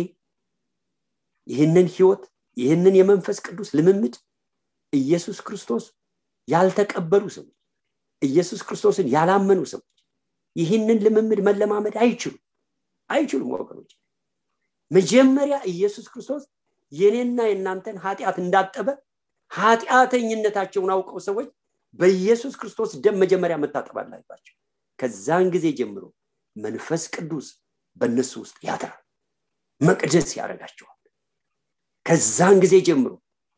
[1.46, 2.22] ይህንን ህይወት
[2.56, 4.14] ይህንን የመንፈስ ቅዱስ ልምምድ
[4.92, 5.84] ኢየሱስ ክርስቶስ
[6.48, 7.52] ያልተቀበሉ ሰዎች
[8.22, 9.96] ኢየሱስ ክርስቶስን ያላመኑ ሰዎች
[10.56, 12.42] ይህንን ልምምድ መለማመድ አይችሉም።
[13.10, 13.90] አይችሉም ወገኖች
[14.90, 16.42] መጀመሪያ ኢየሱስ ክርስቶስ
[16.92, 18.88] የኔና የእናንተን ኃጢአት እንዳጠበ
[19.52, 21.48] ኃጢአተኝነታቸውን አውቀው ሰዎች
[21.98, 24.54] በኢየሱስ ክርስቶስ ደም መጀመሪያ መታጠብ አለባቸው።
[24.98, 26.04] ከዛን ጊዜ ጀምሮ
[26.56, 27.46] መንፈስ ቅዱስ
[27.96, 29.00] በእነሱ ውስጥ ያድራል
[29.80, 30.92] መቅደስ ያደርጋቸዋል።
[32.06, 33.12] ከዛን ጊዜ ጀምሮ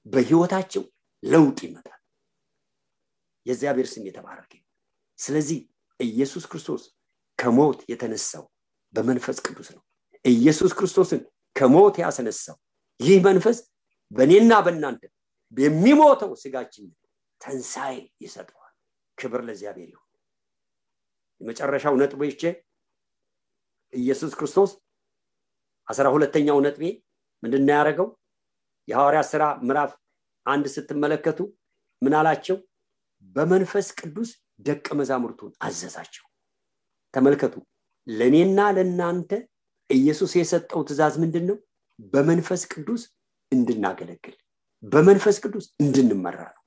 [0.07, 0.85] በህይወታቸው
[1.23, 2.01] ለውጥ ይመጣል።
[3.47, 4.53] የእግዚአብሔር ስም የተባረከ
[5.19, 5.59] ስለዚህ
[6.01, 6.83] ኢየሱስ ክርስቶስ
[7.39, 8.45] ከሞት የተነሳው
[8.95, 9.83] በመንፈስ ቅዱስ ነው።
[10.25, 11.21] ኢየሱስ ክርስቶስን
[11.57, 12.57] ከሞት ያስነሳው
[13.01, 13.59] ይህ መንፈስ
[14.11, 15.03] በእኔና በእናንተ
[15.57, 16.87] የሚሞተው ስጋችን
[17.41, 18.73] ተንሳኤ ይሰጠዋል።
[19.19, 20.05] ክብር ለእግዚአብሔር ይሁን።
[21.41, 21.95] የመጨረሻው
[22.29, 22.43] ይቼ
[23.93, 24.71] ኢየሱስ ክርስቶስ
[25.89, 26.83] አስራ ሁለተኛው ነጥቤ
[27.43, 28.09] ምንድና ያደረገው?
[28.89, 29.93] የሐዋርያ ስራ ምዕራፍ
[30.47, 31.39] አንድ ስትመለከቱ
[32.03, 32.57] ምን አላቸው?
[33.37, 34.31] በመንፈስ ቅዱስ
[34.61, 36.25] ደቀ መዛሙርቱን አዘዛቸው።
[37.15, 37.55] ተመልከቱ
[38.07, 39.31] ለእኔና ለእናንተ
[39.91, 41.57] ኢየሱስ የሰጠው ትእዛዝ ምንድን ነው?
[42.13, 43.03] በመንፈስ ቅዱስ
[43.53, 44.37] እንድናገለግል
[44.83, 46.65] በመንፈስ ቅዱስ እንድንመራ ነው።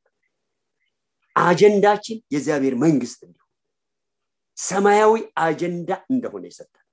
[1.35, 3.47] አጀንዳችን የእግዚአብሔር መንግስት እንዲሆን
[4.57, 6.85] ሰማያዊ አጀንዳ እንደሆነ ይሰጣል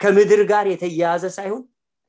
[0.00, 1.62] ከምድር ጋር የተያያዘ ሳይሆን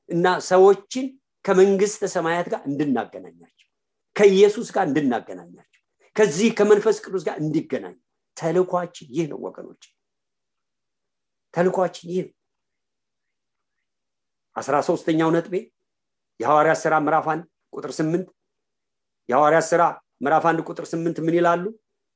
[0.10, 1.05] እና ሰዎችን
[1.45, 3.67] ከመንግስተ ሰማያት ጋር እንድናገናኛቸው
[4.15, 5.81] ከኢየሱስ ጋር እንድናገናኛቸው
[6.15, 7.95] ከዚህ ከመንፈስ ቅዱስ ጋር እንዲገናኙ።
[8.38, 9.84] ተልኳችን ይህ ነው ወገኖች
[11.53, 12.34] ተልኳችን ይህ ነው።
[14.55, 15.55] አስራ ሶስተኛው ነጥቤ
[16.39, 17.25] የሐዋርያ ስራ ምዕራፍ
[17.75, 18.27] ቁጥር ስምንት
[19.29, 19.81] የሐዋርያ ስራ
[20.21, 21.63] ምዕራፍ አንድ ቁጥር ስምንት ምን ይላሉ?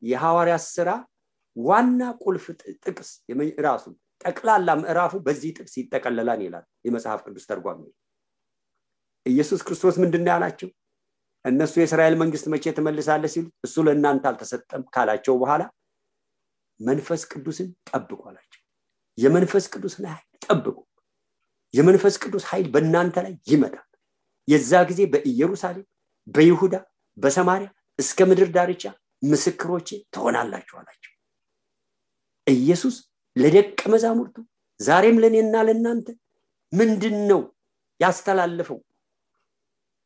[0.02, 0.90] የሐዋርያ ስራ
[1.56, 2.46] ዋና ቁልፍ
[2.86, 3.10] ጥቅስ
[3.66, 3.86] ራሱ
[4.22, 7.82] ጠቅላላ ምዕራፉ በዚህ ጥቅስ ይጠቀለላል ይላል የመጽሐፍ ቅዱስ ተርጓሚ።
[9.26, 10.70] ኢየሱስ ክርስቶስ ምንድን ያላቸው?
[11.46, 15.62] እነሱ የእስራኤል መንግስት መቼ ትመልሳለ ሲሉ እሱ ለእናንተ አልተሰጠም ካላቸው በኋላ
[16.80, 18.62] መንፈስ ቅዱስን ጠብቁ አላቸው።
[19.18, 20.78] የመንፈስ ቅዱስን ኃይል ጠብቁ።
[21.74, 23.89] የመንፈስ ቅዱስ ኃይል በእናንተ ላይ ይመጣል
[24.50, 25.86] የዛ ጊዜ በኢየሩሳሌም
[26.28, 26.76] በይሁዳ
[27.18, 28.84] በሰማሪያ እስከ ምድር ዳርቻ
[29.24, 31.14] ምስክሮቼ ትሆናላችሁ አላቸው።
[32.48, 32.96] ኢየሱስ
[33.36, 34.36] ለደቀ መዛሙርቱ
[34.80, 36.08] ዛሬም ለእኔና ለእናንተ
[36.74, 37.42] ምንድን ነው
[38.00, 38.80] ያስተላለፈው?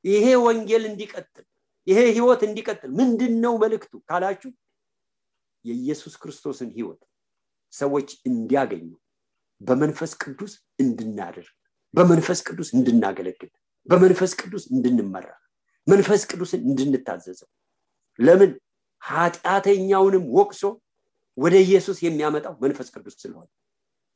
[0.05, 1.45] ይሄ ወንጌል እንዲቀጥል
[1.87, 4.51] ይሄ ህይወት እንዲቀጥል ምንድን ነው መልእክቱ ካላችሁ
[5.65, 7.01] የኢየሱስ ክርስቶስን ህይወት
[7.73, 8.87] ሰዎች እንዲያገኙ
[9.61, 11.53] በመንፈስ ቅዱስ እንድናደርግ
[11.93, 13.51] በመንፈስ ቅዱስ እንድናገለግል
[13.87, 15.27] በመንፈስ ቅዱስ እንድንመራ
[15.87, 17.49] መንፈስ ቅዱስን እንድንታዘዘው።
[18.19, 18.51] ለምን?
[19.01, 20.61] ኃጢአተኛውንም ወቅሶ
[21.37, 23.49] ወደ ኢየሱስ የሚያመጣው መንፈስ ቅዱስ ስለሆነ።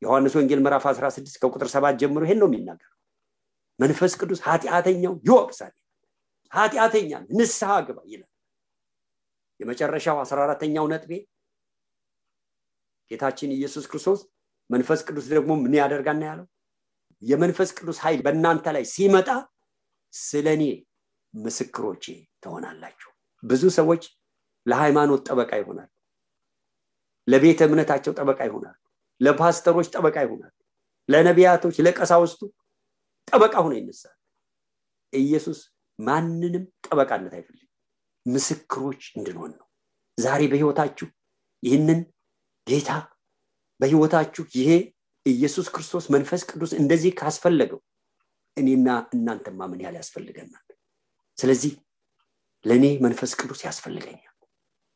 [0.01, 2.93] ዮሐንስ ወንጌል ምዕራፍ 16 ከቁጥር ሰባት ጀምሮ ይሄን ነው የሚናገረው።
[3.79, 5.73] መንፈስ ቅዱስ ኃጢአተኛው ይወቅሳል
[6.51, 8.31] ኃጢአተኛ ንስሐ ግባ ይላል።
[9.59, 11.11] የመጨረሻው አስራ አራተኛው ነጥቤ
[13.11, 14.21] ጌታችን ኢየሱስ ክርስቶስ
[14.69, 16.47] መንፈስ ቅዱስ ደግሞ ምን ያደርጋና ያለው?
[17.23, 19.29] የመንፈስ ቅዱስ ኃይል በእናንተ ላይ ሲመጣ
[20.13, 20.63] ስለ እኔ
[21.33, 22.03] ምስክሮቼ
[22.43, 23.09] ትሆናላችሁ።
[23.43, 24.03] ብዙ ሰዎች
[24.65, 25.89] ለሃይማኖት ጠበቃ ይሆናሉ።
[27.27, 28.77] ለቤተ እምነታቸው ጠበቃ ይሆናሉ።
[29.21, 30.53] ለፓስተሮች ጠበቃ ይሆናሉ።
[31.09, 32.41] ለነቢያቶች ለቀሳውስቱ
[33.27, 34.15] ጠበቃ ሆኖ ይነሳል
[35.13, 35.59] ኢየሱስ
[35.99, 37.69] ማንንም ጠበቃነት አይፈልግም።
[38.25, 39.65] ምስክሮች እንድንሆን ነው።
[40.17, 41.07] ዛሬ በህይወታችሁ
[41.63, 41.99] ይህንን
[42.67, 42.89] ጌታ
[43.79, 44.69] በህይወታችሁ ይሄ
[45.25, 47.79] ኢየሱስ ክርስቶስ መንፈስ ቅዱስ እንደዚህ ካስፈለገው
[48.57, 50.63] እኔና እናንተማ ምን ያህል ያስፈልገናል?
[51.37, 51.71] ስለዚህ
[52.65, 54.23] ለእኔ መንፈስ ቅዱስ ያስፈልገኛል።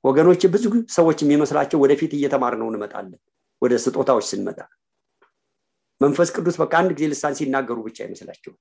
[0.04, 3.20] ወገኖች ብዙ ሰዎች የሚመስላቸው ወደፊት እየተማር ነው እንመጣለን
[3.62, 4.60] ወደ ስጦታዎች ስንመጣ።
[6.02, 8.54] መንፈስ ቅዱስ በቃ አንድ ጊዜ ልሳን ሲናገሩ ብቻ አይመስላቸው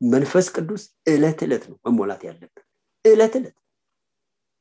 [0.00, 2.64] መንፈስ ቅዱስ እለት እለት ነው መሞላት ያለብን።
[3.04, 3.56] እለት እለት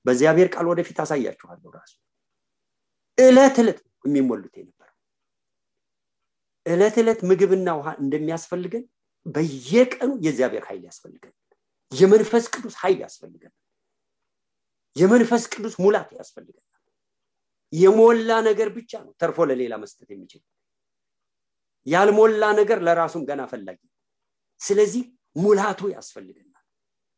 [0.05, 1.93] በእግዚአብሔር ቃል ወደፊት አሳያችኋለሁ ራሱ።
[3.17, 4.95] እለት እለት የሚሞሉት የነበረው።
[6.65, 8.85] እለት እለት ምግብና ውሃ እንደሚያስፈልገን
[9.25, 11.33] በየቀኑ የእግዚአብሔር ኃይል ያስፈልገን
[11.91, 13.53] የመንፈስ ቅዱስ ኃይል ያስፈልገን
[14.95, 16.63] የመንፈስ ቅዱስ ሙላት ያስፈልገናል
[17.73, 20.41] የሞላ ነገር ብቻ ነው ተርፎ ለሌላ መስጠት የሚችል።
[21.87, 23.79] ያልሞላ ነገር ለራሱም ገና ፈላጊ።
[24.61, 25.03] ስለዚህ
[25.35, 26.63] ሙላቱ ያስፈልገናል።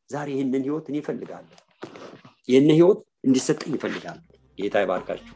[0.10, 1.58] ዛሬ ይህንን ህይወት እኔ ይፈልጋለሁ
[2.50, 4.26] ይህን ህይወት እንዲሰጠኝ ይፈልጋለሁ
[4.58, 5.36] ጌታ ይባርካችሁ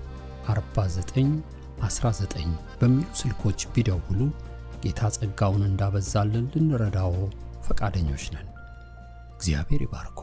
[0.53, 4.19] 4919 በሚሉ ስልኮች ቢደውሉ
[4.83, 7.13] ጌታ ጸጋውን እንዳበዛልን ልንረዳዎ
[7.67, 8.47] ፈቃደኞች ነን።
[9.35, 10.19] እግዚአብሔር ይባርኮ።